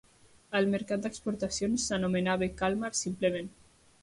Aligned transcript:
Al 0.59 0.69
mercat 0.71 1.03
d'exportacions 1.03 1.85
s'anomenava 1.91 2.49
Kalmar 2.63 2.93
simplement. 3.03 3.55